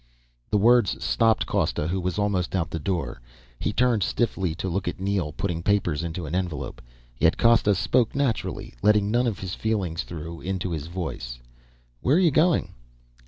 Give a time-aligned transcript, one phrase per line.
[0.49, 3.21] The words stopped Costa, who was almost out the door.
[3.59, 6.81] He turned stiffly to look at Neel putting papers into an envelope.
[7.19, 11.37] Yet Costa spoke naturally, letting none of his feelings through into his voice.
[12.01, 12.73] "Where are you going?"